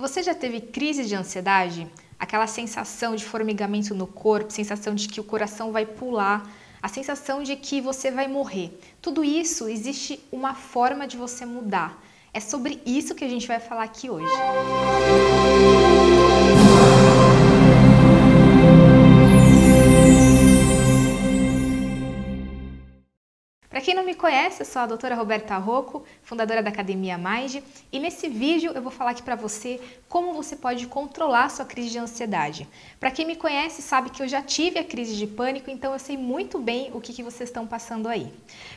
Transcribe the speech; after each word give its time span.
Você 0.00 0.22
já 0.22 0.34
teve 0.34 0.62
crise 0.62 1.04
de 1.04 1.14
ansiedade? 1.14 1.86
Aquela 2.18 2.46
sensação 2.46 3.14
de 3.14 3.22
formigamento 3.22 3.94
no 3.94 4.06
corpo, 4.06 4.50
sensação 4.50 4.94
de 4.94 5.06
que 5.06 5.20
o 5.20 5.24
coração 5.24 5.72
vai 5.72 5.84
pular, 5.84 6.50
a 6.80 6.88
sensação 6.88 7.42
de 7.42 7.54
que 7.54 7.82
você 7.82 8.10
vai 8.10 8.26
morrer. 8.26 8.80
Tudo 9.02 9.22
isso 9.22 9.68
existe 9.68 10.18
uma 10.32 10.54
forma 10.54 11.06
de 11.06 11.18
você 11.18 11.44
mudar. 11.44 12.02
É 12.32 12.40
sobre 12.40 12.80
isso 12.86 13.14
que 13.14 13.24
a 13.24 13.28
gente 13.28 13.46
vai 13.46 13.60
falar 13.60 13.82
aqui 13.82 14.08
hoje. 14.08 14.32
Para 14.32 15.89
quem 23.90 23.96
não 23.96 24.04
me 24.04 24.14
conhece, 24.14 24.62
eu 24.62 24.66
sou 24.66 24.82
a 24.82 24.86
doutora 24.86 25.16
Roberta 25.16 25.58
Rocco, 25.58 26.04
fundadora 26.22 26.62
da 26.62 26.70
Academia 26.70 27.18
Mind, 27.18 27.56
e 27.90 27.98
nesse 27.98 28.28
vídeo 28.28 28.70
eu 28.72 28.80
vou 28.80 28.92
falar 28.92 29.10
aqui 29.10 29.20
para 29.20 29.34
você 29.34 29.80
como 30.08 30.32
você 30.32 30.54
pode 30.54 30.86
controlar 30.86 31.48
sua 31.48 31.64
crise 31.64 31.90
de 31.90 31.98
ansiedade. 31.98 32.68
Para 33.00 33.10
quem 33.10 33.26
me 33.26 33.34
conhece 33.34 33.82
sabe 33.82 34.10
que 34.10 34.22
eu 34.22 34.28
já 34.28 34.40
tive 34.40 34.78
a 34.78 34.84
crise 34.84 35.16
de 35.16 35.26
pânico, 35.26 35.72
então 35.72 35.92
eu 35.92 35.98
sei 35.98 36.16
muito 36.16 36.56
bem 36.56 36.92
o 36.94 37.00
que, 37.00 37.12
que 37.12 37.20
vocês 37.20 37.48
estão 37.48 37.66
passando 37.66 38.08
aí. 38.08 38.32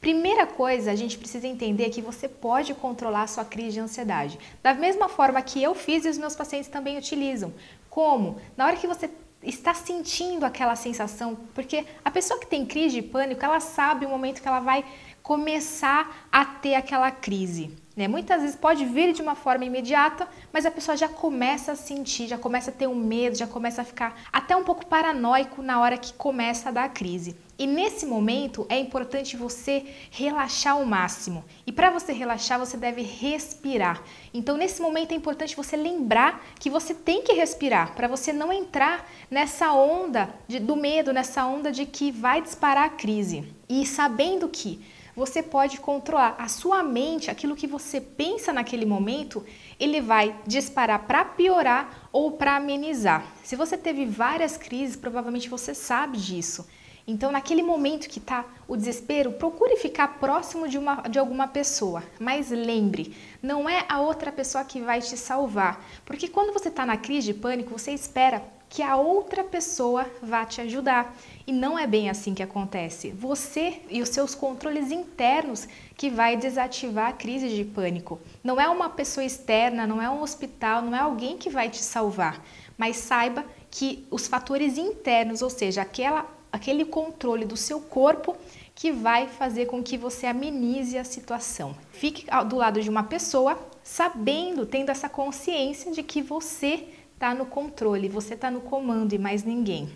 Primeira 0.00 0.44
coisa, 0.44 0.90
a 0.90 0.96
gente 0.96 1.16
precisa 1.16 1.46
entender 1.46 1.90
que 1.90 2.02
você 2.02 2.28
pode 2.28 2.74
controlar 2.74 3.28
sua 3.28 3.44
crise 3.44 3.74
de 3.74 3.80
ansiedade, 3.80 4.40
da 4.60 4.74
mesma 4.74 5.08
forma 5.08 5.40
que 5.40 5.62
eu 5.62 5.72
fiz 5.72 6.04
e 6.04 6.08
os 6.08 6.18
meus 6.18 6.34
pacientes 6.34 6.68
também 6.68 6.98
utilizam. 6.98 7.54
Como? 7.88 8.40
Na 8.56 8.66
hora 8.66 8.76
que 8.76 8.88
você 8.88 9.08
está 9.42 9.74
sentindo 9.74 10.44
aquela 10.44 10.74
sensação, 10.76 11.36
porque 11.54 11.84
a 12.04 12.10
pessoa 12.10 12.40
que 12.40 12.46
tem 12.46 12.66
crise 12.66 13.00
de 13.00 13.02
pânico, 13.02 13.44
ela 13.44 13.60
sabe 13.60 14.06
o 14.06 14.08
momento 14.08 14.42
que 14.42 14.48
ela 14.48 14.60
vai 14.60 14.84
começar 15.22 16.28
a 16.30 16.44
ter 16.44 16.74
aquela 16.74 17.10
crise. 17.10 17.76
Né? 17.96 18.06
Muitas 18.06 18.42
vezes 18.42 18.56
pode 18.56 18.84
vir 18.84 19.12
de 19.12 19.22
uma 19.22 19.34
forma 19.34 19.64
imediata, 19.64 20.28
mas 20.52 20.66
a 20.66 20.70
pessoa 20.70 20.96
já 20.96 21.08
começa 21.08 21.72
a 21.72 21.76
sentir, 21.76 22.28
já 22.28 22.38
começa 22.38 22.70
a 22.70 22.74
ter 22.74 22.86
um 22.86 22.94
medo, 22.94 23.36
já 23.36 23.46
começa 23.46 23.82
a 23.82 23.84
ficar 23.84 24.20
até 24.32 24.54
um 24.54 24.62
pouco 24.62 24.86
paranoico 24.86 25.62
na 25.62 25.80
hora 25.80 25.96
que 25.96 26.12
começa 26.12 26.68
a 26.68 26.72
dar 26.72 26.84
a 26.84 26.88
crise. 26.88 27.36
E 27.58 27.66
nesse 27.66 28.04
momento 28.04 28.66
é 28.68 28.78
importante 28.78 29.36
você 29.36 29.86
relaxar 30.10 30.74
ao 30.74 30.84
máximo. 30.84 31.42
E 31.66 31.72
para 31.72 31.90
você 31.90 32.12
relaxar, 32.12 32.58
você 32.58 32.76
deve 32.76 33.00
respirar. 33.00 34.02
Então, 34.34 34.58
nesse 34.58 34.82
momento 34.82 35.12
é 35.12 35.14
importante 35.14 35.56
você 35.56 35.74
lembrar 35.74 36.44
que 36.60 36.68
você 36.68 36.92
tem 36.92 37.22
que 37.22 37.32
respirar 37.32 37.94
para 37.94 38.08
você 38.08 38.30
não 38.30 38.52
entrar 38.52 39.10
nessa 39.30 39.72
onda 39.72 40.34
de, 40.46 40.58
do 40.58 40.76
medo, 40.76 41.14
nessa 41.14 41.46
onda 41.46 41.72
de 41.72 41.86
que 41.86 42.10
vai 42.10 42.42
disparar 42.42 42.84
a 42.84 42.90
crise. 42.90 43.44
E 43.68 43.86
sabendo 43.86 44.48
que 44.48 44.84
você 45.16 45.42
pode 45.42 45.80
controlar 45.80 46.36
a 46.38 46.46
sua 46.48 46.82
mente, 46.82 47.30
aquilo 47.30 47.56
que 47.56 47.66
você 47.66 48.02
pensa 48.02 48.52
naquele 48.52 48.84
momento, 48.84 49.42
ele 49.80 49.98
vai 49.98 50.38
disparar 50.46 51.06
para 51.06 51.24
piorar 51.24 52.10
ou 52.12 52.32
para 52.32 52.56
amenizar. 52.56 53.24
Se 53.42 53.56
você 53.56 53.78
teve 53.78 54.04
várias 54.04 54.58
crises, 54.58 54.94
provavelmente 54.94 55.48
você 55.48 55.74
sabe 55.74 56.18
disso. 56.18 56.66
Então, 57.06 57.30
naquele 57.30 57.62
momento 57.62 58.08
que 58.08 58.18
está 58.18 58.44
o 58.66 58.76
desespero, 58.76 59.32
procure 59.32 59.76
ficar 59.76 60.18
próximo 60.18 60.68
de, 60.68 60.76
uma, 60.76 60.96
de 61.02 61.18
alguma 61.18 61.46
pessoa. 61.46 62.02
Mas 62.18 62.50
lembre, 62.50 63.16
não 63.40 63.68
é 63.68 63.84
a 63.88 64.00
outra 64.00 64.32
pessoa 64.32 64.64
que 64.64 64.80
vai 64.80 65.00
te 65.00 65.16
salvar. 65.16 65.84
Porque 66.04 66.26
quando 66.26 66.52
você 66.52 66.68
está 66.68 66.84
na 66.84 66.96
crise 66.96 67.32
de 67.32 67.34
pânico, 67.34 67.78
você 67.78 67.92
espera 67.92 68.42
que 68.68 68.82
a 68.82 68.96
outra 68.96 69.44
pessoa 69.44 70.04
vá 70.20 70.44
te 70.44 70.60
ajudar. 70.60 71.16
E 71.46 71.52
não 71.52 71.78
é 71.78 71.86
bem 71.86 72.10
assim 72.10 72.34
que 72.34 72.42
acontece. 72.42 73.12
Você 73.12 73.80
e 73.88 74.02
os 74.02 74.08
seus 74.08 74.34
controles 74.34 74.90
internos 74.90 75.68
que 75.96 76.10
vai 76.10 76.36
desativar 76.36 77.10
a 77.10 77.12
crise 77.12 77.48
de 77.48 77.64
pânico. 77.64 78.20
Não 78.42 78.60
é 78.60 78.68
uma 78.68 78.90
pessoa 78.90 79.24
externa, 79.24 79.86
não 79.86 80.02
é 80.02 80.10
um 80.10 80.22
hospital, 80.22 80.82
não 80.82 80.94
é 80.94 80.98
alguém 80.98 81.38
que 81.38 81.50
vai 81.50 81.70
te 81.70 81.82
salvar. 81.82 82.44
Mas 82.76 82.96
saiba 82.96 83.44
que 83.70 84.06
os 84.10 84.26
fatores 84.26 84.76
internos, 84.76 85.40
ou 85.40 85.50
seja, 85.50 85.82
aquela, 85.82 86.26
aquele 86.56 86.84
controle 86.84 87.44
do 87.44 87.56
seu 87.56 87.80
corpo 87.80 88.36
que 88.74 88.90
vai 88.92 89.26
fazer 89.26 89.66
com 89.66 89.82
que 89.82 89.96
você 89.96 90.26
amenize 90.26 90.98
a 90.98 91.04
situação. 91.04 91.74
Fique 91.92 92.26
do 92.48 92.56
lado 92.56 92.80
de 92.80 92.90
uma 92.90 93.04
pessoa 93.04 93.58
sabendo, 93.82 94.66
tendo 94.66 94.90
essa 94.90 95.08
consciência 95.08 95.92
de 95.92 96.02
que 96.02 96.20
você 96.20 96.88
está 97.14 97.34
no 97.34 97.46
controle, 97.46 98.08
você 98.08 98.34
está 98.34 98.50
no 98.50 98.60
comando 98.60 99.14
e 99.14 99.18
mais 99.18 99.44
ninguém. 99.44 99.88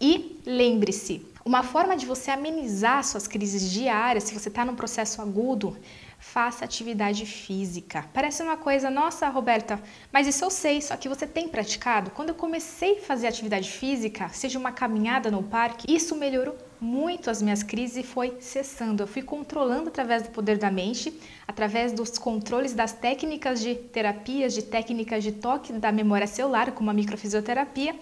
E 0.00 0.40
lembre-se, 0.46 1.26
uma 1.44 1.62
forma 1.62 1.96
de 1.96 2.06
você 2.06 2.30
amenizar 2.30 3.04
suas 3.04 3.28
crises 3.28 3.70
diárias, 3.70 4.24
se 4.24 4.32
você 4.32 4.48
está 4.48 4.64
num 4.64 4.74
processo 4.74 5.20
agudo, 5.20 5.76
faça 6.24 6.64
atividade 6.64 7.26
física. 7.26 8.06
Parece 8.12 8.42
uma 8.42 8.56
coisa, 8.56 8.90
nossa, 8.90 9.28
Roberta, 9.28 9.80
mas 10.10 10.26
isso 10.26 10.44
eu 10.44 10.50
sei, 10.50 10.80
só 10.80 10.96
que 10.96 11.08
você 11.08 11.28
tem 11.28 11.48
praticado? 11.48 12.10
Quando 12.10 12.30
eu 12.30 12.34
comecei 12.34 12.98
a 12.98 13.02
fazer 13.02 13.28
atividade 13.28 13.70
física, 13.70 14.28
seja 14.30 14.58
uma 14.58 14.72
caminhada 14.72 15.30
no 15.30 15.44
parque, 15.44 15.86
isso 15.88 16.16
melhorou 16.16 16.56
muito 16.80 17.30
as 17.30 17.40
minhas 17.40 17.62
crises 17.62 17.98
e 17.98 18.02
foi 18.02 18.36
cessando. 18.40 19.02
Eu 19.02 19.06
fui 19.06 19.22
controlando 19.22 19.90
através 19.90 20.22
do 20.22 20.30
poder 20.30 20.58
da 20.58 20.72
mente, 20.72 21.16
através 21.46 21.92
dos 21.92 22.18
controles 22.18 22.72
das 22.72 22.92
técnicas 22.92 23.60
de 23.60 23.76
terapias, 23.76 24.54
de 24.54 24.62
técnicas 24.62 25.22
de 25.22 25.30
toque 25.30 25.72
da 25.74 25.92
memória 25.92 26.26
celular, 26.26 26.72
como 26.72 26.90
a 26.90 26.94
microfisioterapia, 26.94 27.94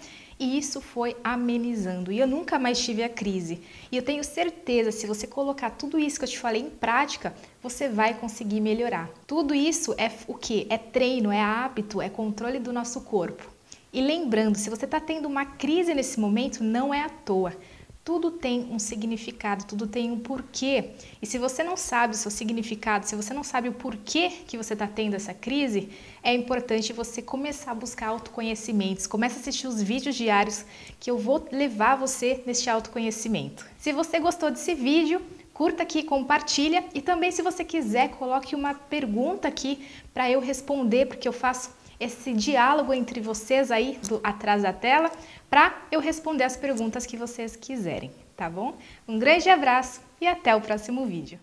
e 0.43 0.57
isso 0.57 0.81
foi 0.81 1.15
amenizando. 1.23 2.11
E 2.11 2.19
eu 2.19 2.27
nunca 2.27 2.59
mais 2.59 2.77
tive 2.83 3.01
a 3.01 3.07
crise. 3.07 3.61
E 3.89 3.95
eu 3.95 4.03
tenho 4.03 4.23
certeza, 4.25 4.91
se 4.91 5.07
você 5.07 5.25
colocar 5.25 5.69
tudo 5.69 5.97
isso 5.97 6.19
que 6.19 6.25
eu 6.25 6.29
te 6.29 6.37
falei 6.37 6.61
em 6.61 6.69
prática, 6.69 7.33
você 7.61 7.87
vai 7.87 8.13
conseguir 8.13 8.59
melhorar. 8.59 9.09
Tudo 9.25 9.55
isso 9.55 9.95
é 9.97 10.11
o 10.27 10.33
que? 10.33 10.67
É 10.69 10.77
treino, 10.77 11.31
é 11.31 11.39
hábito, 11.39 12.01
é 12.01 12.09
controle 12.09 12.59
do 12.59 12.73
nosso 12.73 13.01
corpo. 13.01 13.49
E 13.93 14.01
lembrando, 14.01 14.57
se 14.57 14.69
você 14.69 14.83
está 14.83 14.99
tendo 14.99 15.27
uma 15.27 15.45
crise 15.45 15.93
nesse 15.93 16.19
momento, 16.19 16.61
não 16.61 16.93
é 16.93 17.01
à 17.01 17.09
toa. 17.09 17.55
Tudo 18.03 18.31
tem 18.31 18.67
um 18.69 18.79
significado, 18.79 19.63
tudo 19.63 19.87
tem 19.87 20.11
um 20.11 20.19
porquê. 20.19 20.89
E 21.21 21.25
se 21.25 21.37
você 21.37 21.63
não 21.63 21.77
sabe 21.77 22.13
o 22.13 22.17
seu 22.17 22.29
significado, 22.29 23.07
se 23.07 23.15
você 23.15 23.33
não 23.33 23.45
sabe 23.45 23.69
o 23.69 23.73
porquê 23.73 24.29
que 24.45 24.57
você 24.57 24.73
está 24.73 24.85
tendo 24.85 25.15
essa 25.15 25.33
crise, 25.33 25.87
é 26.21 26.33
importante 26.33 26.91
você 26.91 27.21
começar 27.21 27.71
a 27.71 27.75
buscar 27.75 28.07
autoconhecimentos. 28.07 29.07
Comece 29.07 29.37
a 29.37 29.39
assistir 29.39 29.67
os 29.67 29.81
vídeos 29.81 30.15
diários 30.17 30.65
que 30.99 31.09
eu 31.09 31.17
vou 31.17 31.47
levar 31.49 31.95
você 31.95 32.43
neste 32.45 32.69
autoconhecimento. 32.69 33.65
Se 33.77 33.93
você 33.93 34.19
gostou 34.19 34.51
desse 34.51 34.75
vídeo, 34.75 35.21
curta 35.53 35.83
aqui, 35.83 36.03
compartilha 36.03 36.83
e 36.93 37.01
também 37.01 37.31
se 37.31 37.41
você 37.41 37.63
quiser, 37.63 38.09
coloque 38.09 38.53
uma 38.53 38.73
pergunta 38.73 39.47
aqui 39.47 39.87
para 40.13 40.29
eu 40.29 40.41
responder, 40.41 41.05
porque 41.05 41.25
eu 41.25 41.33
faço 41.33 41.71
esse 42.03 42.33
diálogo 42.33 42.93
entre 42.93 43.21
vocês 43.21 43.71
aí 43.71 43.99
do, 44.07 44.19
atrás 44.23 44.63
da 44.63 44.73
tela 44.73 45.11
para 45.49 45.85
eu 45.91 45.99
responder 45.99 46.43
as 46.43 46.57
perguntas 46.57 47.05
que 47.05 47.17
vocês 47.17 47.55
quiserem, 47.55 48.11
tá 48.35 48.49
bom? 48.49 48.75
Um 49.07 49.17
grande 49.17 49.49
abraço 49.49 50.01
e 50.19 50.27
até 50.27 50.55
o 50.55 50.61
próximo 50.61 51.05
vídeo. 51.05 51.39